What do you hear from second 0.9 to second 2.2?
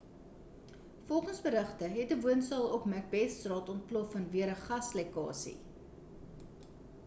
volgens berigte het